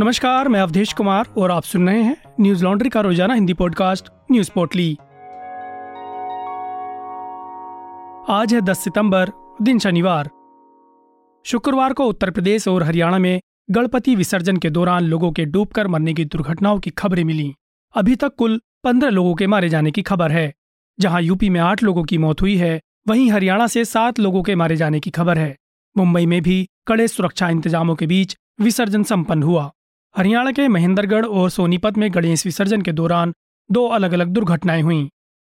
नमस्कार, 0.00 0.48
मैं 0.48 0.60
अवधेश 0.60 0.92
कुमार 0.92 1.26
और 1.38 1.50
आप 1.50 1.62
सुन 1.62 1.88
रहे 1.88 2.02
हैं 2.02 2.16
न्यूज़ 2.40 2.64
लॉन्ड्री 2.64 2.88
का 2.88 3.00
रोज़ाना 3.00 3.34
हिंदी 3.34 3.54
पॉडकास्ट 3.54 4.08
न्यूज़ 4.30 4.50
पोर्टली। 4.54 4.96
आज 8.28 8.54
है 8.54 8.60
10 8.60 8.78
सितंबर, 8.78 9.30
दिन 9.62 9.78
शनिवार। 9.78 10.30
शुक्रवार 11.44 11.92
को 11.92 12.04
उत्तर 12.04 12.30
प्रदेश 12.30 12.68
और 12.68 12.82
हरियाणा 12.82 13.18
में 13.18 13.40
गणपति 13.70 14.16
विसर्जन 14.16 14.56
के 14.56 14.70
दौरान 14.70 15.04
लोगों 15.04 15.32
के 15.32 15.44
डूबकर 15.44 15.86
मरने 15.86 16.14
की 16.14 16.24
दुर्घटनाओं 16.24 16.78
की 16.78 16.90
खबरें 16.90 17.24
मिली। 17.24 17.54
अभी 17.96 18.16
तक 18.16 18.34
कुल 18.34 18.60
पंद्रह 18.84 19.10
लोगों 19.10 19.34
के 19.34 19.46
मारे 19.46 19.68
जाने 19.68 19.90
की 19.90 20.02
खबर 20.02 20.32
है। 20.32 20.52
जहाँ 21.00 21.22
यूपी 21.22 21.50
में 21.50 21.60
आठ 21.60 21.82
लोगों 21.82 22.04
की 22.04 22.18
मौत 22.18 22.42
हुई 22.42 22.56
है, 22.56 22.80
वहीं 23.08 23.30
हरियाणा 23.30 23.66
से 23.66 23.84
सात 23.84 24.20
लोगों 24.20 24.42
के 24.42 24.54
मारे 24.54 24.76
जाने 24.76 25.00
की 25.00 25.10
खबर 25.10 25.38
है। 25.38 25.56
मुंबई 25.96 26.26
में 26.26 26.42
भी 26.42 26.68
कड़े 26.88 27.08
सुरक्षा 27.08 27.48
इंतजामों 27.48 27.94
के 27.94 28.06
बीच 28.06 28.36
विसर्जन 28.60 29.02
संपन्न 29.02 29.42
हुआ। 29.42 29.72
हरियाणा 30.16 30.52
के 30.52 30.68
महेंद्रगढ़ 30.68 31.26
और 31.26 31.50
सोनीपत 31.50 31.98
में 31.98 32.14
गणेश 32.14 32.44
विसर्जन 32.46 32.82
के 32.82 32.92
दौरान 32.92 33.32
दो 33.70 33.86
अलग 33.88 34.12
अलग 34.12 34.28
दुर्घटनाएँ 34.28 34.82
हुईं। 34.82 35.08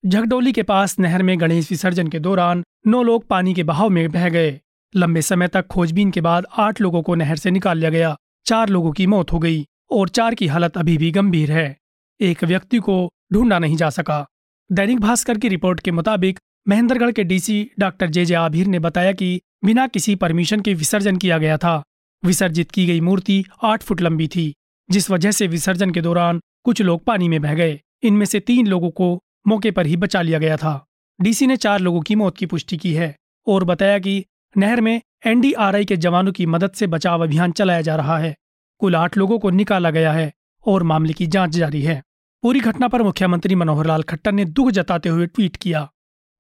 झगडोली 0.05 0.51
के 0.51 0.63
पास 0.63 0.99
नहर 0.99 1.23
में 1.23 1.39
गणेश 1.41 1.69
विसर्जन 1.71 2.07
के 2.07 2.19
दौरान 2.19 2.63
नौ 2.87 3.03
लोग 3.03 3.27
पानी 3.27 3.53
के 3.53 3.63
बहाव 3.63 3.89
में 3.89 4.11
बह 4.11 4.29
गए। 4.29 4.59
लंबे 4.95 5.21
समय 5.21 5.47
तक 5.47 5.67
खोजबीन 5.67 6.11
के 6.11 6.21
बाद 6.21 6.45
आठ 6.57 6.81
लोगों 6.81 7.01
को 7.01 7.15
नहर 7.15 7.35
से 7.35 7.51
निकाल 7.51 7.77
लिया 7.77 7.89
गया। 7.89 8.15
चार 8.45 8.69
लोगों 8.69 8.91
की 8.91 9.07
मौत 9.07 9.31
हो 9.31 9.39
गई 9.39 9.65
और 9.91 10.09
चार 10.09 10.35
की 10.35 10.47
हालत 10.47 10.77
अभी 10.77 10.97
भी 10.97 11.11
गंभीर 11.11 11.51
है। 11.51 11.77
एक 12.21 12.43
व्यक्ति 12.43 12.77
को 12.77 13.09
ढूंढा 13.33 13.59
नहीं 13.59 13.75
जा 13.75 13.89
सका। 13.89 14.25
दैनिक 14.71 14.99
भास्कर 14.99 15.37
की 15.37 15.47
रिपोर्ट 15.47 15.79
के 15.79 15.91
मुताबिक 15.91 16.39
महेंद्रगढ़ 16.67 17.11
के 17.11 17.23
DC 17.23 17.71
doctor 17.79 18.09
J 18.09 18.25
J 18.25 18.33
Abhir 18.35 18.67
ने 18.67 18.79
बताया 18.79 19.11
कि 19.11 19.41
बिना 19.65 19.87
किसी 19.87 20.15
परमिशन 20.15 20.61
के 20.61 20.73
विसर्जन 20.73 21.17
किया 21.17 21.37
गया 21.37 21.57
था। 21.57 21.83
विसर्जित 22.23 22.71
की 22.71 22.85
गई 22.85 23.01
मूर्ति 23.01 23.45
आठ 23.63 23.83
फुट 23.83 24.01
लंबी 24.01 24.27
थी, 24.27 24.53
जिस 24.91 25.09
वजह 25.11 25.31
से 25.31 25.47
विसर्जन 25.47 25.91
के 25.91 26.01
दौरान 26.01 26.41
कुछ 26.63 26.81
लोग 26.81 27.03
पानी 27.03 27.29
में 27.29 27.41
बह 27.41 27.53
गए। 27.53 27.79
इनमें 28.03 28.25
से 28.25 28.39
तीन 28.39 28.67
लोगों 28.67 28.89
को 28.89 29.19
मौके 29.47 29.71
पर 29.71 29.85
ही 29.85 29.97
बचा 29.97 30.21
लिया 30.21 30.39
गया 30.39 30.57
था। 30.57 30.85
डीसी 31.21 31.47
ने 31.47 31.57
चार 31.57 31.79
लोगों 31.79 32.01
की 32.01 32.15
मौत 32.15 32.37
की 32.37 32.45
पुष्टि 32.45 32.77
की 32.77 32.93
है 32.93 33.15
और 33.47 33.63
बताया 33.63 33.99
कि 33.99 34.25
नहर 34.57 34.81
में 34.81 35.01
एनडीआरआई 35.25 35.85
के 35.85 35.97
जवानों 35.97 36.31
की 36.31 36.45
मदद 36.45 36.71
से 36.71 36.87
बचाव 36.87 37.23
अभियान 37.23 37.51
चलाया 37.51 37.81
जा 37.81 37.95
रहा 37.95 38.17
है। 38.17 38.35
कुल 38.79 38.95
आठ 38.95 39.17
लोगों 39.17 39.39
को 39.39 39.49
निकाला 39.49 39.91
गया 39.91 40.11
है 40.11 40.33
और 40.65 40.83
मामले 40.83 41.13
की 41.13 41.27
जाँच 41.27 41.49
जारी 41.49 41.81
है। 41.81 42.03
पूरी 42.43 42.59
घटना 42.59 42.87
पर 42.87 43.01
मुख्यमंत्री 43.01 43.55
मनोहर 43.55 43.85
लाल 43.85 44.03
खट्टर 44.03 44.31
ने 44.31 44.45
दुख 44.45 44.69
जताते 44.71 45.09
हुए 45.09 45.27
ट्वीट 45.27 45.55
किया। 45.55 45.91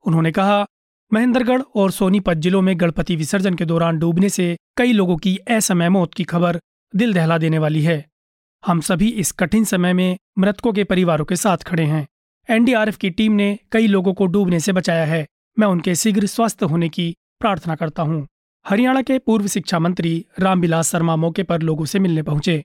उन्होंने 0.05 0.31
कहा 0.31 0.65
महेंद्रगढ़ 1.13 1.61
और 1.75 1.91
सोनीपत 1.91 2.37
जिलों 2.37 2.61
में 2.61 2.79
गणपति 2.79 3.15
विसर्जन 3.15 3.53
के 3.53 3.65
दौरान 3.65 3.99
डूबने 3.99 4.29
से 4.29 4.57
कई 4.77 4.93
लोगों 4.93 5.17
की 5.17 5.37
असमय 5.37 5.89
मौत 5.89 6.13
की 6.13 6.23
खबर 6.23 6.59
दिल 6.95 7.13
दहला 7.13 7.37
देने 7.37 7.59
वाली 7.59 7.81
है। 7.81 8.05
हम 8.65 8.81
सभी 8.81 9.09
इस 9.09 9.31
कठिन 9.31 9.63
समय 9.63 9.93
में 9.93 10.17
मृतकों 10.39 10.73
के 10.73 10.83
परिवारों 10.83 11.25
के 11.25 11.35
साथ 11.35 11.57
खड़े 11.57 11.83
हैं। 11.83 12.07
एनडीआरएफ 12.49 12.97
की 12.97 13.09
टीम 13.09 13.31
ने 13.31 13.59
कई 13.71 13.87
लोगों 13.87 14.13
को 14.13 14.25
डूबने 14.25 14.59
से 14.59 14.73
बचाया 14.73 15.05
है। 15.05 15.25
मैं 15.59 15.67
उनके 15.67 15.95
शीघ्र 15.95 16.25
स्वस्थ 16.25 16.63
होने 16.63 16.89
की 16.89 17.15
प्रार्थना 17.39 17.75
करता 17.75 18.03
हूँ। 18.03 18.27
हरियाणा 18.65 19.01
के 19.01 19.19
पूर्व 19.19 19.47
शिक्षा 19.47 19.79
मंत्री 19.79 20.25
रामविलास 20.39 20.91
शर्मा 20.91 21.15
मौके 21.15 21.43
पर 21.43 21.61
लोगों 21.61 21.85
से 21.85 21.99
मिलने 21.99 22.23
पहुँचे। 22.23 22.63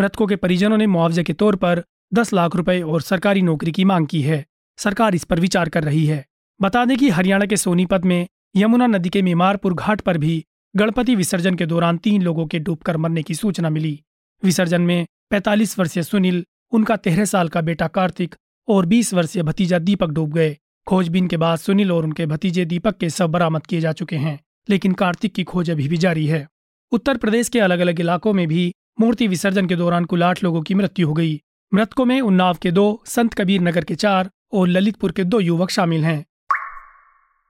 मृतकों 0.00 0.26
के 0.26 0.36
परिजनों 0.36 0.78
ने 0.78 0.86
मुआवजे 0.86 1.22
के 1.22 1.32
तौर 1.32 1.56
पर 1.56 1.84
दस 2.14 2.32
लाख 2.32 2.56
रुपए 2.56 2.80
और 2.80 3.02
सरकारी 3.02 3.42
नौकरी 3.42 3.72
की 3.72 3.84
मांग 3.84 4.06
की 4.06 4.22
है। 4.22 4.44
सरकार 4.78 5.14
इस 5.14 5.24
पर 5.24 5.40
विचार 5.40 5.68
कर 5.68 5.84
रही 5.84 6.06
है। 6.06 6.24
बता 6.60 6.84
दें 6.84 6.96
कि 6.98 7.08
हरियाणा 7.08 7.46
के 7.46 7.56
सोनीपत 7.56 8.04
में 8.04 8.26
यमुना 8.56 8.86
नदी 8.86 9.08
के 9.08 9.22
मीमारपुर 9.22 9.74
घाट 9.74 10.00
पर 10.00 10.18
भी 10.18 10.44
गणपति 10.76 11.14
विसर्जन 11.14 11.54
के 11.54 11.66
दौरान 11.66 11.96
तीन 11.96 12.22
लोगों 12.22 12.46
के 12.46 12.58
डूबकर 12.58 12.96
मरने 12.96 13.22
की 13.22 13.34
सूचना 13.34 13.70
मिली। 13.70 14.00
विसर्जन 14.42 14.82
में 14.82 15.06
45 15.30 15.78
वर्षीय 15.78 16.02
सुनील, 16.02 16.44
उनका 16.72 16.96
तेरह 16.96 17.24
साल 17.24 17.48
का 17.48 17.60
बेटा 17.60 17.86
कार्तिक 17.88 18.34
और 18.68 18.86
20 18.86 19.14
वर्षीय 19.14 19.42
भतीजा 19.42 19.78
दीपक 19.78 20.08
डूब 20.08 20.32
गए। 20.32 20.56
खोजबीन 20.86 21.28
के 21.28 21.36
बाद 21.36 21.58
सुनील 21.58 21.92
और 21.92 22.04
उनके 22.04 22.26
भतीजे 22.26 22.64
दीपक 22.64 22.96
के 22.96 23.10
सब 23.10 23.30
बरामद 23.30 23.66
किए 23.66 23.80
जा 23.80 23.92
चुके 23.92 24.16
हैं, 24.16 24.38
लेकिन 24.68 24.92
कार्तिक 24.92 25.34
की 25.34 25.44
खोज 25.44 25.70
अभी 25.70 25.88
भी 25.88 25.96
जारी 25.96 26.26
है। 26.26 26.46
उत्तर 26.92 27.16
प्रदेश 27.16 27.48
के 27.48 27.60
अलग 27.60 27.78
अलग 27.78 28.00
इलाकों 28.00 28.32
में 28.32 28.46
भी 28.48 28.72
मूर्ति 29.00 29.28
विसर्जन 29.28 29.66
के 29.66 29.76
दौरान 29.76 30.04
कुल 30.04 30.22
आठ 30.22 30.44
लोगों 30.44 30.62
की 30.62 30.74
मृत्यु 30.74 31.08
हो 31.08 31.14
गई। 31.14 31.40
मृतकों 31.72 32.04
में 32.04 32.20
उन्नाव 32.20 32.58
के 32.62 32.70
दो, 32.70 33.02
संत 33.06 33.34
कबीर 33.34 33.60
नगर 33.60 33.84
के 33.84 33.94
चार 33.94 34.30
और 34.52 34.68
ललितपुर 34.68 35.12
के 35.12 35.24
दो 35.24 35.40
युवक 35.40 35.70
शामिल 35.70 36.04
हैं। 36.04 36.24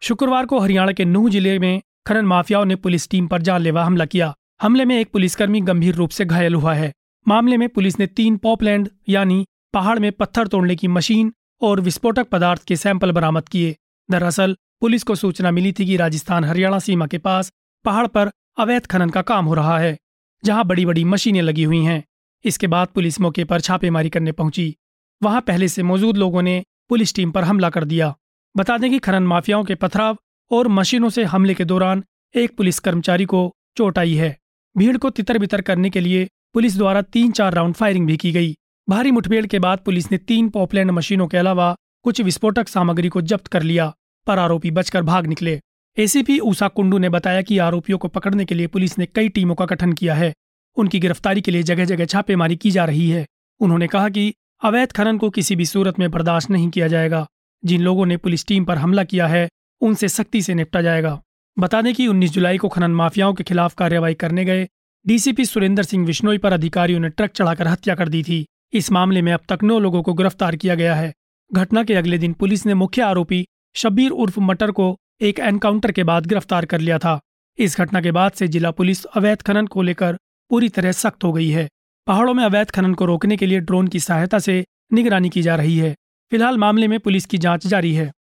शुक्रवार 0.05 0.47
को 0.47 0.59
हरियाणा 0.59 0.93
के 0.93 1.05
नूह 1.05 1.31
ज़िले 1.31 1.59
में 1.59 1.83
खनन 2.07 2.25
माफियाओं 2.25 2.65
ने 2.65 2.77
पुलिस 2.77 3.09
टीम 3.11 3.27
पर 3.27 3.43
जानलेवा 3.43 3.85
हमला 3.85 4.05
किया। 4.05 4.35
हमले 4.63 4.85
में 4.85 5.01
एक 5.01 5.13
पुलिसकर्मी 5.13 5.61
गंभीर 5.61 5.95
रूप 5.95 6.11
से 6.11 6.25
घायल 6.25 6.55
हुआ 6.55 6.75
है। 6.75 6.93
मामले 7.29 7.57
में 7.57 7.69
पुलिस 7.69 7.99
ने 7.99 8.07
तीन 8.07 8.37
पॉपलैंड, 8.37 8.89
यानी 9.09 9.47
पहाड़ 9.75 9.99
में 9.99 10.13
पत्थर 10.13 10.47
तोड़ने 10.47 10.77
की 10.77 10.89
मशीन 10.89 11.33
और 11.63 11.81
विस्फोटक 11.81 12.29
पदार्थ 12.29 12.65
के 12.65 12.77
सैंपल 12.77 13.13
बरामद 13.13 13.49
किए। 13.49 13.77
दरअसल, 14.11 14.57
पुलिस 14.81 15.03
को 15.03 15.15
सूचना 15.15 15.51
मिली 15.51 15.73
थी 15.73 15.87
कि 15.87 15.97
राजस्थान 15.97 16.45
हरियाणा 16.45 16.79
सीमा 16.79 17.07
के 17.07 17.19
पास 17.19 17.53
पहाड़ 17.85 18.07
पर 18.07 18.31
अवैध 18.59 18.87
खनन 18.87 19.11
का 19.11 19.23
काम 19.23 19.47
हो 19.47 19.55
रहा 19.55 19.79
है, 19.79 19.97
जहाँ 20.45 20.65
बड़ी 20.65 20.87
बड़ी 20.87 21.05
मशीनें 21.05 21.43
लगी 21.43 21.65
हुई 21.65 21.83
हैं। 21.83 22.05
इसके 22.45 22.67
बाद 22.67 22.89
पुलिस 22.89 23.21
मौके 23.21 23.45
पर 23.45 23.61
छापेमारी 23.61 24.11
करने 24.11 24.33
पहुँची। 24.33 24.77
वहाँ 25.23 25.41
पहले 25.41 25.69
से 25.69 25.83
मौजूद 25.83 26.17
लोगों 26.17 26.43
ने 26.43 26.65
पुलिस 26.89 27.15
टीम 27.15 27.31
पर 27.31 27.45
हमला 27.45 27.71
कर 27.71 27.85
दिया। 27.85 28.17
बता 28.57 28.79
दें 28.79 28.91
कि 28.91 28.99
खनन 28.99 29.23
माफियाओं 29.23 29.65
के 29.65 29.75
पथराव 29.75 30.17
और 30.51 30.69
मशीनों 30.69 31.09
से 31.11 31.25
हमले 31.25 31.55
के 31.55 31.65
दौरान 31.65 32.05
एक 32.35 32.57
पुलिस 32.57 32.79
कर्मचारी 32.79 33.25
को 33.25 33.55
चोट 33.77 33.99
आई 33.99 34.15
है। 34.15 34.37
भीड़ 34.77 34.97
को 34.97 35.11
तितर 35.11 35.39
बितर 35.39 35.61
करने 35.61 35.91
के 35.91 36.01
लिए 36.01 36.29
पुलिस 36.55 36.77
द्वारा 36.77 37.03
तीन 37.03 37.33
चार 37.33 37.55
राउंड 37.55 37.75
फायरिंग 37.75 38.07
भी 38.07 38.17
की 38.17 38.33
गई। 38.33 38.55
भारी 38.89 39.11
मुठभेड़ 39.11 39.47
के 39.47 39.59
बाद 39.59 39.79
पुलिस 39.79 40.11
ने 40.13 40.19
तीन 40.19 40.49
पॉपलैंड 40.49 40.91
मशीनों 40.91 41.27
के 41.29 41.37
अलावा 41.37 41.75
कुछ 42.03 42.21
विस्फोटक 42.21 42.69
सामग्री 42.69 43.09
को 43.09 43.21
जब्त 43.21 43.47
कर 43.47 43.63
लिया, 43.63 43.93
पर 44.27 44.39
आरोपी 44.39 44.71
बचकर 44.71 45.03
भाग 45.03 45.27
निकले। 45.27 45.61
एसीपी 45.97 46.39
ऊषा 46.39 46.69
कुंडू 46.69 46.99
ने 46.99 47.09
बताया 47.09 47.43
कि 47.43 47.59
आरोपियों 47.59 47.99
को 47.99 48.09
पकड़ने 48.09 48.45
के 48.45 48.55
लिए 48.55 48.67
पुलिस 48.67 48.99
ने 48.99 49.07
कई 49.07 49.29
टीमों 49.29 49.55
का 49.55 49.65
गठन 49.65 49.93
किया 49.93 50.15
है। 50.15 50.33
उनकी 50.77 51.01
गिरफ्तारी 51.01 51.41
के 51.41 51.51
लिए 51.51 51.63
जगह 51.63 51.85
जगह 51.85 52.05
छापेमारी 52.05 52.57
की 52.57 52.71
जा 52.71 52.85
रही 52.85 53.11
है। 53.11 53.27
उन्होंने 53.61 53.87
कहा 53.87 54.09
कि 54.09 54.33
अवैध 54.63 54.93
खनन 54.93 55.19
को 55.19 55.31
किसी 55.31 55.57
भी 55.57 55.67
सूरत 55.67 55.99
में 55.99 56.11
बर्दाश्त 56.11 56.51
नहीं 56.51 56.71
किया 56.71 56.89
जाएगा। 56.89 57.27
जिन 57.65 57.81
लोगों 57.81 58.07
ने 58.07 58.17
पुलिस 58.17 58.47
टीम 58.47 58.65
पर 58.65 58.79
हमला 58.79 59.05
किया 59.05 59.27
है, 59.27 59.49
उनसे 59.81 60.09
सख्ती 60.09 60.43
से 60.43 60.55
निपटा 60.55 60.83
जाएगा। 60.83 61.23
बता 61.59 61.83
दें 61.83 61.95
कि 61.95 62.07
19 62.07 62.31
जुलाई 62.31 62.59
को 62.59 62.69
खनन 62.69 62.91
माफियाओं 62.91 63.35
के 63.35 63.45
खिलाफ 63.45 63.75
कार्रवाई 63.75 64.15
करने 64.15 64.45
गए 64.45 64.69
डीसीपी 65.07 65.45
सुरेंद्र 65.45 65.83
सिंह 65.83 66.07
विश्नोई 66.07 66.39
पर 66.39 66.53
अधिकारियों 66.53 67.01
ने 67.01 67.09
ट्रक 67.09 67.31
चढ़ाकर 67.31 67.69
हत्या 67.69 67.95
कर 67.95 68.09
दी 68.09 68.23
थी। 68.23 68.47
इस 68.73 68.93
मामले 68.93 69.23
में 69.23 69.33
अब 69.33 69.41
तक 69.49 69.59
नौ 69.63 69.79
लोगों 69.79 70.03
को 70.03 70.15
गिरफ़्तार 70.15 70.57
किया 70.57 70.75
गया 70.75 70.95
है। 70.95 71.13
घटना 71.53 71.83
के 71.83 71.95
अगले 71.95 72.19
दिन 72.19 72.33
पुलिस 72.33 72.67
ने 72.67 72.75
मुख्य 72.75 73.03
आरोपी 73.03 73.47
शब्बीर 73.75 74.11
उर्फ़ 74.11 74.41
मटर 74.41 74.71
को 74.71 74.97
एक 75.21 75.39
एनकाउंटर 75.39 75.93
के 75.93 76.05
बाद 76.05 76.27
गिरफ़्तार 76.27 76.65
कर 76.65 76.81
लिया 76.81 76.99
था। 76.99 77.21
इस 77.59 77.79
घटना 77.81 78.01
के 78.01 78.13
बाद 78.13 78.33
से 78.33 78.49
जिला 78.49 78.71
पुलिस 78.71 79.05
अवैध 79.05 79.43
खनन 79.43 79.67
को 79.67 79.83
लेकर 79.83 80.17
पूरी 80.51 80.69
तरह 80.69 80.93
सख्त 80.93 81.25
हो 81.25 81.33
गई 81.33 81.51
है। 81.51 81.69
पहाड़ों 82.07 82.35
में 82.35 82.45
अवैध 82.45 82.71
खनन 82.71 82.95
को 82.95 83.05
रोकने 83.05 83.37
के 83.37 83.47
लिए 83.47 83.61
ड्रोन 83.61 83.89
की 83.89 84.01
सहायता 84.01 84.39
से 84.39 84.65
निगरानी 84.93 85.29
की 85.29 85.43
जा 85.43 85.57
रही 85.57 85.77
है। 85.79 85.95
फ़िलहाल 86.33 86.59
मामले 86.59 86.89
में 86.89 87.01
पुलिस 87.01 87.27
की 87.27 87.39
जाँच 87.39 87.67
जारी 87.67 87.95
है। 87.95 88.13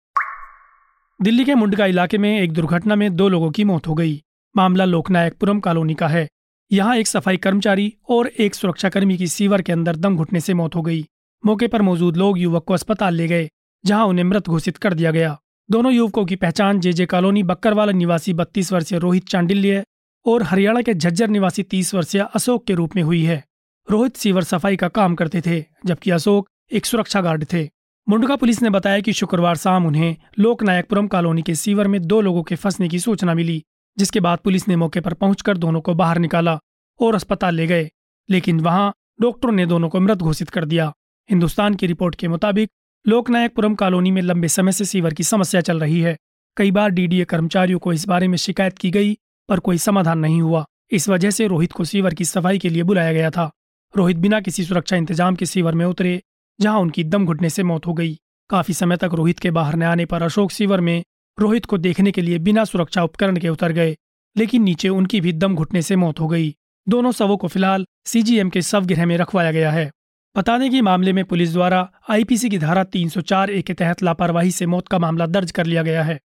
दिल्ली 1.22 1.44
के 1.44 1.54
मुंडका 1.54 1.86
इलाके 1.86 2.18
में 2.18 2.40
एक 2.40 2.52
दुर्घटना 2.52 2.94
में 2.94 3.16
दो 3.16 3.28
लोगों 3.28 3.50
की 3.50 3.64
मौत 3.64 3.86
हो 3.86 3.94
गई। 3.94 4.22
मामला 4.56 4.84
लोकनायकपुरम 4.84 5.60
कॉलोनी 5.60 5.94
का 5.94 6.08
है। 6.08 6.28
यहाँ 6.72 6.96
एक 6.96 7.06
सफ़ाई 7.06 7.36
कर्मचारी 7.36 7.92
और 8.08 8.26
एक 8.28 8.54
सुरक्षाकर्मी 8.54 9.16
की 9.16 9.26
सीवर 9.26 9.62
के 9.62 9.72
अंदर 9.72 9.96
दम 9.96 10.16
घुटने 10.16 10.40
से 10.40 10.54
मौत 10.54 10.76
हो 10.76 10.82
गई। 10.82 11.04
मौके 11.44 11.66
पर 11.66 11.82
मौजूद 11.82 12.16
लोग 12.16 12.38
युवक 12.38 12.64
को 12.64 12.74
अस्पताल 12.74 13.14
ले 13.14 13.28
गए, 13.28 13.48
जहाँ 13.84 14.06
उन्हें 14.06 14.24
मृत 14.24 14.48
घोषित 14.48 14.76
कर 14.76 14.94
दिया 14.94 15.10
गया। 15.10 15.36
दोनों 15.68 15.92
युवकों 15.92 16.24
की 16.24 16.36
पहचान 16.36 16.80
जे 16.80 16.92
जे 16.92 17.06
कॉलोनी 17.06 17.42
बक्करवाला 17.42 17.92
निवासी 17.92 18.32
बत्तीस 18.32 18.72
वर्षीय 18.72 18.98
रोहित 18.98 19.28
चांडिल्य 19.28 19.84
और 20.26 20.42
हरियाणा 20.42 20.82
के 20.82 20.94
झज्जर 20.94 21.28
निवासी 21.28 21.62
तीस 21.62 21.94
वर्षीय 21.94 22.26
अशोक 22.34 22.66
के 22.66 22.74
रूप 22.74 22.96
में 22.96 23.02
हुई 23.02 23.22
है। 23.22 23.44
रोहित 23.88 24.16
सीवर 24.16 24.42
सफ़ाई 24.42 24.76
का 24.76 24.88
काम 24.88 25.14
करते 25.14 25.40
थे, 25.40 25.64
जबकि 25.86 26.10
अशोक 26.10 26.48
एक 26.72 26.86
सुरक्षा 26.86 27.20
गार्ड 27.20 27.44
थे। 27.52 27.68
मुंडका 28.08 28.36
पुलिस 28.36 28.60
ने 28.62 28.70
बताया 28.70 29.00
कि 29.00 29.12
शुक्रवार 29.12 29.56
शाम 29.56 29.86
उन्हें 29.86 30.16
लोकनायकपुरम 30.38 31.06
कॉलोनी 31.06 31.42
के 31.42 31.54
सीवर 31.54 31.88
में 31.88 32.00
दो 32.02 32.20
लोगों 32.20 32.42
के 32.42 32.54
फंसने 32.54 32.88
की 32.88 32.98
सूचना 32.98 33.34
मिली, 33.34 33.62
जिसके 33.98 34.20
बाद 34.20 34.38
पुलिस 34.38 34.68
ने 34.68 34.76
मौके 34.76 35.00
पर 35.00 35.14
पहुंचकर 35.14 35.56
दोनों 35.56 35.80
को 35.80 35.94
बाहर 35.94 36.18
निकाला 36.18 36.58
और 37.00 37.14
अस्पताल 37.14 37.54
ले 37.54 37.66
गए, 37.66 37.88
लेकिन 38.28 38.60
वहाँ 38.60 38.92
डॉक्टरों 39.20 39.52
ने 39.52 39.66
दोनों 39.66 39.88
को 39.88 40.00
मृत 40.00 40.18
घोषित 40.18 40.50
कर 40.50 40.64
दिया। 40.64 40.92
हिंदुस्तान 41.30 41.74
की 41.74 41.86
रिपोर्ट 41.86 42.14
के 42.14 42.28
मुताबिक, 42.28 42.70
लोकनायकपुरम 43.06 43.74
कॉलोनी 43.74 44.10
में 44.10 44.20
लंबे 44.22 44.48
समय 44.48 44.72
से 44.72 44.84
सीवर 44.84 45.14
की 45.14 45.22
समस्या 45.22 45.60
चल 45.60 45.80
रही 45.80 46.00
है। 46.00 46.16
कई 46.56 46.70
बार 46.70 46.90
डीडीए 46.90 47.24
कर्मचारियों 47.24 47.78
को 47.78 47.92
इस 47.92 48.06
बारे 48.08 48.28
में 48.28 48.36
शिकायत 48.36 48.78
की 48.78 48.90
गई, 48.90 49.16
पर 49.48 49.60
कोई 49.60 49.78
समाधान 49.78 50.18
नहीं 50.18 50.42
हुआ। 50.42 50.64
इस 50.90 51.08
वजह 51.08 51.30
से 51.30 51.46
रोहित 51.46 51.72
को 51.72 51.84
सीवर 51.84 52.14
की 52.14 52.24
सफ़ाई 52.24 52.58
के 52.58 52.68
लिए 52.68 52.82
बुलाया 52.82 53.12
गया 53.12 53.30
था। 53.30 53.50
रोहित 53.94 54.16
बिना 54.16 54.40
किसी 54.40 54.64
सुरक्षा 54.64 54.96
इंतज़ाम 54.96 55.36
के 55.36 55.46
सीवर 55.46 55.74
में 55.74 55.86
उतरे 55.86 56.20
जहाँ 56.60 56.80
उनकी 56.80 57.04
दम 57.04 57.26
घुटने 57.26 57.50
से 57.50 57.62
मौत 57.62 57.86
हो 57.86 57.94
गई। 57.94 58.18
काफ़ी 58.50 58.74
समय 58.74 58.96
तक 58.96 59.10
रोहित 59.14 59.38
के 59.38 59.50
बाहर 59.50 59.76
न 59.76 59.82
आने 59.82 60.04
पर 60.04 60.22
अशोक 60.22 60.50
सीवर 60.50 60.80
में 60.80 61.02
रोहित 61.38 61.66
को 61.66 61.78
देखने 61.78 62.12
के 62.12 62.22
लिए 62.22 62.38
बिना 62.38 62.64
सुरक्षा 62.64 63.02
उपकरण 63.02 63.36
के 63.36 63.48
उतर 63.48 63.72
गए, 63.72 63.96
लेकिन 64.36 64.62
नीचे 64.62 64.88
उनकी 64.88 65.20
भी 65.20 65.32
दम 65.32 65.54
घुटने 65.54 65.82
से 65.82 65.96
मौत 65.96 66.20
हो 66.20 66.28
गई। 66.28 66.54
दोनों 66.86 67.12
शवों 67.12 67.36
को 67.36 67.48
फ़िलहाल 67.48 67.86
सीजीएम 68.06 68.50
के 68.50 68.62
शव 68.62 68.84
गृह 68.84 69.06
में 69.06 69.16
रखवाया 69.16 69.52
गया 69.52 69.70
है। 69.70 69.90
बता 70.36 70.58
दें 70.58 70.70
कि 70.70 70.80
मामले 70.80 71.12
में 71.12 71.24
पुलिस 71.24 71.52
द्वारा 71.52 71.88
आईपीसी 72.10 72.48
की 72.50 72.58
धारा 72.58 72.84
304 72.84 73.50
ए 73.50 73.62
के 73.62 73.74
तहत 73.74 74.02
लापरवाही 74.02 74.50
से 74.50 74.66
मौत 74.66 74.88
का 74.88 74.98
मामला 74.98 75.26
दर्ज 75.26 75.50
कर 75.50 75.66
लिया 75.66 75.82
गया 75.82 76.02
है। 76.02 76.18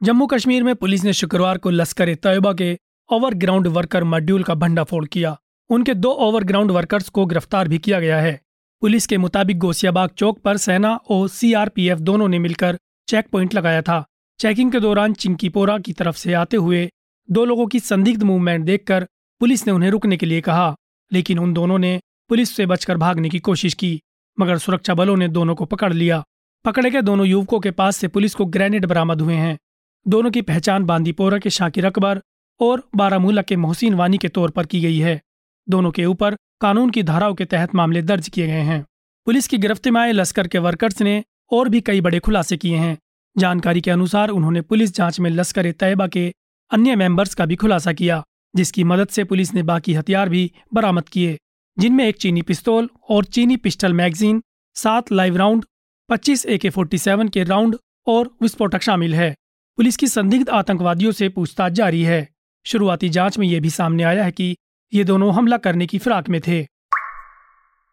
जम्मू 0.00 0.26
कश्मीर 0.26 0.62
में 0.62 0.74
पुलिस 0.74 1.04
ने 1.04 1.12
शुक्रवार 1.12 1.58
को 1.58 1.70
लश्कर 1.70 2.08
ए 2.08 2.14
तयबा 2.14 2.52
के 2.52 2.78
ओवरग्राउंड 3.10 3.66
वर्कर 3.66 4.04
मॉड्यूल 4.04 4.42
का 4.42 4.54
भंडाफोड़ 4.54 5.04
किया। 5.06 5.36
उनके 5.70 5.94
दो 5.94 6.10
ओवरग्राउंड 6.20 6.70
वर्कर्स 6.70 7.08
को 7.08 7.26
गिरफ़्तार 7.26 7.68
भी 7.68 7.78
किया 7.78 8.00
गया 8.00 8.20
है। 8.20 8.40
पुलिस 8.82 9.06
के 9.06 9.16
मुताबिक 9.18 9.58
गोसियाबाग 9.58 10.10
चौक 10.10 10.38
पर 10.38 10.56
सेना 10.56 10.94
और 11.10 11.28
सीआरपीएफ 11.28 11.98
दोनों 11.98 12.28
ने 12.28 12.38
मिलकर 12.38 12.78
चेक 13.08 13.26
पॉइंट 13.28 13.54
लगाया 13.54 13.82
था। 13.82 14.04
चेकिंग 14.40 14.72
के 14.72 14.80
दौरान 14.80 15.12
चिंकीपोरा 15.12 15.78
की 15.78 15.92
तरफ़ 15.92 16.16
से 16.16 16.32
आते 16.32 16.56
हुए 16.56 16.88
दो 17.30 17.44
लोगों 17.44 17.66
की 17.66 17.80
संदिग्ध 17.80 18.22
मूवमेंट 18.22 18.64
देखकर 18.64 19.06
पुलिस 19.40 19.66
ने 19.66 19.72
उन्हें 19.72 19.90
रुकने 19.90 20.16
के 20.16 20.26
लिए 20.26 20.40
कहा, 20.40 20.74
लेकिन 21.12 21.38
उन 21.38 21.52
दोनों 21.52 21.78
ने 21.78 22.00
पुलिस 22.28 22.56
से 22.56 22.66
बचकर 22.66 22.96
भागने 22.96 23.28
की 23.28 23.38
कोशिश 23.38 23.74
की, 23.74 24.00
मगर 24.40 24.58
सुरक्षा 24.58 24.94
बलों 24.94 25.16
ने 25.16 25.28
दोनों 25.28 25.54
को 25.54 25.64
पकड़ 25.64 25.92
लिया। 25.92 26.24
पकड़े 26.64 26.90
गए 26.90 27.02
दोनों 27.02 27.26
युवकों 27.26 27.60
के 27.60 27.70
पास 27.70 27.96
से 27.96 28.08
पुलिस 28.08 28.34
को 28.34 28.44
ग्रेनेड 28.46 28.86
बरामद 28.86 29.20
हुए 29.20 29.34
हैं। 29.34 29.58
दोनों 30.08 30.30
की 30.30 30.42
पहचान 30.42 30.84
बांदीपोरा 30.84 31.38
के 31.38 31.50
शाकिर 31.50 31.86
अकबर 31.86 32.22
और 32.60 32.88
बारामूला 32.96 33.42
के 33.42 33.56
मोहसिन 33.56 33.94
वानी 33.94 34.18
के 34.18 34.28
तौर 34.28 34.50
पर 34.50 34.66
की 34.66 34.80
गई 34.80 34.98
है। 34.98 35.20
दोनों 35.70 35.90
के 35.90 36.04
ऊपर 36.04 36.36
कानून 36.60 36.90
की 36.90 37.02
धाराओं 37.02 37.34
के 37.34 37.44
तहत 37.44 37.74
मामले 37.74 38.02
दर्ज 38.02 38.28
किए 38.28 38.46
गए 38.46 38.62
हैं। 38.62 38.84
पुलिस 39.26 39.48
की 39.48 39.58
गिरफ्त 39.58 39.88
में 39.88 40.00
आए 40.00 40.12
लश्कर 40.12 40.48
के 40.48 40.58
वर्कर्स 40.58 41.02
ने 41.02 41.22
और 41.52 41.68
भी 41.68 41.80
कई 41.80 42.00
बड़े 42.00 42.18
खुलासे 42.18 42.56
किए 42.56 42.76
हैं। 42.76 42.98
जानकारी 43.38 43.80
के 43.80 43.90
अनुसार 43.90 44.28
उन्होंने 44.28 44.60
पुलिस 44.60 44.94
जाँच 44.94 45.20
में 45.20 45.30
लश्कर 45.30 45.66
ए 45.66 45.72
तैयबा 45.72 46.06
के 46.06 46.32
अन्य 46.70 46.96
मेंबर्स 46.96 47.34
का 47.34 47.46
भी 47.46 47.56
खुलासा 47.56 47.92
किया, 47.92 48.22
जिसकी 48.56 48.84
मदद 48.84 49.08
से 49.08 49.24
पुलिस 49.24 49.54
ने 49.54 49.62
बाकी 49.62 49.94
हथियार 49.94 50.28
भी 50.28 50.52
बरामद 50.74 51.08
किए। 51.08 51.38
जिनमें 51.78 52.06
एक 52.08 52.16
चीनी 52.16 52.42
पिस्तौल 52.42 52.88
और 53.08 53.24
चीनी 53.24 53.56
पिस्टल 53.56 53.92
मैगजीन, 53.92 54.42
सात 54.74 55.12
लाइव 55.12 55.36
राउंड, 55.36 55.64
पच्चीस 56.08 56.46
ए 56.46 56.58
के 56.58 56.70
फोर्टी 56.70 56.98
सेवन 56.98 57.28
के 57.28 57.44
राउंड 57.44 57.76
और 58.06 58.36
विस्फोटक 58.42 58.82
शामिल 58.82 59.14
है। 59.14 59.34
पुलिस 59.76 59.96
की 59.96 60.06
संदिग्ध 60.06 60.48
आतंकवादियों 60.48 61.12
से 61.12 61.28
पूछताछ 61.28 61.72
जारी 61.72 62.02
है। 62.02 62.28
शुरुआती 62.66 63.08
जाँच 63.08 63.38
में 63.38 63.46
यह 63.46 63.60
भी 63.60 63.70
सामने 63.70 64.02
आया 64.02 64.24
है 64.24 64.32
कि 64.32 64.56
ये 64.92 65.04
दोनों 65.04 65.34
हमला 65.34 65.56
करने 65.56 65.86
की 65.86 65.98
फिराक 65.98 66.28
में 66.28 66.40
थे। 66.48 66.66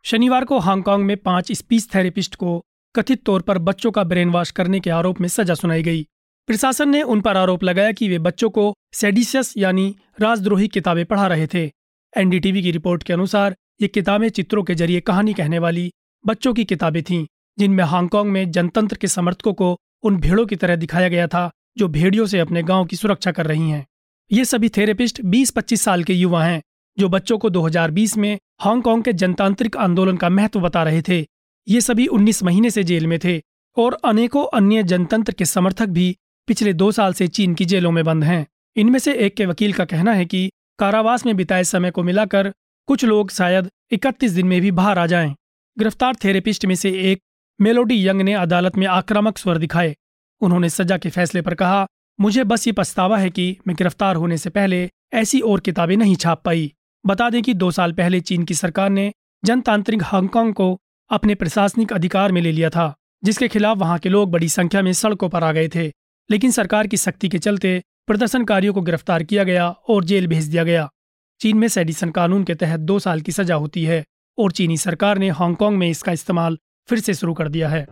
शनिवार 0.06 0.46
को 0.46 0.60
हांगकांग 0.60 1.04
में 1.04 1.18
पाँच 1.18 1.52
स्पीच 1.52 1.88
थेरेपिस्ट 1.96 2.36
को 2.36 2.66
कथित 2.96 3.24
तौर 3.24 3.42
पर 3.42 3.58
बच्चों 3.58 3.92
का 3.92 4.04
ब्रेन 4.04 4.30
वॉश 4.30 4.52
करने 4.52 4.80
के 4.80 4.90
आरोप 4.90 5.22
में 5.22 5.28
सजा 5.28 5.54
सुनाई 5.54 5.84
गई। 5.84 6.04
प्रशासन 6.48 6.90
ने 6.90 7.02
उन 7.02 7.22
पर 7.22 7.38
आरोप 7.38 7.64
लगाया 7.64 7.92
कि 7.92 8.10
वे 8.10 8.20
बच्चों 8.20 8.50
को 8.50 8.74
सेडिसियस 8.94 9.54
यानी 9.58 9.96
राजद्रोही 10.22 10.68
किताबें 10.68 11.06
पढ़ा 11.06 11.28
रहे 11.28 11.48
थे। 11.48 11.72
एनडीटीवी 12.18 12.62
की 12.62 12.72
रिपोर्ट 12.72 13.04
के 13.04 13.14
अनुसार 13.14 13.56
ये 13.82 13.88
किताबें 13.88 14.30
चित्रों 14.30 14.64
के 14.64 14.76
ज़रिए 14.76 15.00
कहानी 15.00 15.34
कहने 15.34 15.60
वाली 15.60 15.92
बच्चों 16.26 16.54
की 16.54 16.66
किताबें 16.66 17.04
थीं, 17.04 17.26
जिनमें 17.60 17.84
हांगकांग 17.84 18.30
में 18.30 18.52
जनतंत्र 18.52 18.98
के 18.98 19.08
समर्थकों 19.08 19.54
को 19.54 19.78
उन 20.04 20.18
भेड़ों 20.18 20.46
की 20.46 20.56
तरह 20.56 20.76
दिखाया 20.76 21.10
गया 21.10 21.28
था 21.28 21.50
जो 21.78 21.88
भेड़ियों 21.88 22.26
से 22.26 22.40
अपने 22.40 22.64
गाँव 22.64 22.86
की 22.86 22.96
सुरक्षा 22.96 23.32
कर 23.32 23.46
रही 23.46 23.70
हैं। 23.70 23.86
ये 24.32 24.46
सभी 24.46 24.70
थेरेपिस्ट 24.70 25.22
20-25 25.22 25.82
साल 25.82 26.04
के 26.04 26.14
युवा 26.14 26.44
हैं 26.44 26.62
जो 27.00 27.10
बच्चों 27.10 27.38
को 27.38 27.50
2020 27.50 28.18
में 28.18 28.40
हांगकांग 28.62 29.04
के 29.04 29.14
जनतांत्रिक 29.14 29.78
आंदोलन 29.78 30.18
का 30.18 30.30
महत्व 30.30 30.60
बता 30.60 30.84
रहे 30.84 31.02
थे। 31.02 31.26
ये 31.68 31.82
सभी 31.82 32.08
19 32.08 32.44
महीने 32.44 32.70
से 32.70 32.84
जेल 32.84 33.08
में 33.08 33.20
थे 33.24 33.42
और 33.78 33.98
अनेकों 34.06 34.46
अन्य 34.54 34.84
जनतंत्र 34.84 35.34
के 35.34 35.46
समर्थक 35.46 35.88
भी 35.88 36.18
पिछले 36.48 36.74
दो 36.74 36.92
साल 36.92 37.14
से 37.14 37.28
चीन 37.28 37.54
की 37.56 37.66
जेलों 37.66 37.92
में 37.92 38.04
बंद 38.06 38.24
हैं। 38.24 38.46
इनमें 38.76 39.00
से 39.00 39.14
एक 39.14 39.36
के 39.36 39.46
वकील 39.46 39.74
का 39.74 39.86
कहना 39.86 40.14
है 40.14 40.26
कि 40.26 40.50
कारावास 40.80 41.26
में 41.26 41.36
बिताए 41.36 41.64
समय 41.64 41.92
को 41.92 42.04
मिलाकर 42.04 42.54
कुछ 42.88 43.06
लोग 43.06 43.32
शायद 43.32 43.70
31 43.92 44.32
दिन 44.32 44.48
में 44.48 44.62
भी 44.62 44.72
बाहर 44.72 45.00
आ 45.00 45.06
जाएँ। 45.06 45.36
गिरफ़्तार 45.80 46.16
थेरेपिस्ट 46.16 46.66
में 46.66 46.76
से 46.76 46.90
एक 47.12 47.22
मेलोडी 47.62 48.08
यंग 48.08 48.22
ने 48.22 48.34
अदालत 48.34 48.78
में 48.78 48.88
आक्रामक 48.88 49.38
स्वर 49.38 49.58
दिखाए। 49.58 49.96
उन्होंने 50.42 50.70
सजा 50.70 50.98
के 50.98 51.10
फैसले 51.10 51.42
पर 51.42 51.54
कहा, 51.54 51.88
मुझे 52.20 52.44
बस 52.44 52.68
ये 52.68 52.74
पछतावा 52.74 53.18
है 53.18 53.30
कि 53.30 53.58
मैं 53.68 53.76
गिरफ़्तार 53.76 54.16
होने 54.16 54.38
से 54.38 54.50
पहले 54.50 54.90
ऐसी 55.14 55.40
और 55.40 55.60
किताबें 55.60 55.98
नहीं 55.98 56.16
छाप 56.16 56.42
पाई। 56.46 56.74
बता 57.08 57.30
दें 57.30 57.44
कि 57.44 57.54
दो 57.54 57.72
साल 57.72 57.92
पहले 57.92 58.20
चीन 58.20 58.44
की 58.44 58.54
सरकार 58.54 58.90
ने 58.90 59.14
जनतांत्रिक 59.46 60.04
हांगकांग 60.04 60.54
को 60.54 60.78
अपने 61.10 61.36
प्रशासनिक 61.36 61.94
अधिकार 61.94 62.32
में 62.32 62.42
ले 62.42 62.52
लिया 62.52 62.70
था, 62.70 62.94
जिसके 63.24 63.48
खिलाफ 63.48 63.78
वहाँ 63.78 64.00
के 64.00 64.10
लोग 64.10 64.32
बड़ी 64.32 64.50
संख्या 64.50 64.82
में 64.82 64.94
सड़कों 64.94 65.30
पर 65.30 65.44
आ 65.44 65.52
गए 65.52 65.68
थे। 65.68 65.88
लेकिन 66.32 66.52
सरकार 66.52 66.88
की 66.88 66.98
सख्ती 66.98 67.30
के 67.30 67.40
चलते 67.40 67.84
प्रदर्शनकारियों 68.08 68.74
को 68.74 68.82
गिरफ़्तार 68.82 69.24
किया 69.24 69.44
गया 69.44 69.70
और 69.70 70.04
जेल 70.04 70.28
भेज 70.28 70.44
दिया 70.44 70.64
गया। 70.64 70.90
चीन 71.40 71.58
में 71.58 71.68
सेडिसन 71.68 72.10
कानून 72.10 72.44
के 72.44 72.56
तहत 72.56 72.80
दो 72.80 73.00
साल 73.00 73.22
की 73.22 73.32
सजा 73.32 73.56
होती 73.56 73.86
है 73.86 74.04
और 74.38 74.52
चीनी 74.52 74.78
सरकार 74.78 75.18
ने 75.18 75.30
हांगकांग 75.30 75.78
में 75.78 75.90
इसका 75.90 76.12
इस्तेमाल 76.12 76.58
फिर 76.90 77.00
से 77.00 77.14
शुरू 77.14 77.34
कर 77.34 77.50
दिया 77.50 77.70
है। 77.70 77.84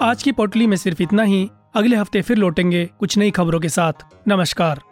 आज 0.00 0.22
की 0.22 0.32
पोटली 0.32 0.66
में 0.66 0.76
सिर्फ़ 0.76 1.02
इतना 1.02 1.22
ही। 1.22 1.48
अगले 1.74 1.96
हफ़्ते 1.96 2.22
फिर 2.22 2.36
लौटेंगे 2.36 2.86
कुछ 2.98 3.18
नई 3.18 3.30
खबरों 3.30 3.60
के 3.60 3.68
साथ। 3.68 3.92
नमस्कार। 4.28 4.91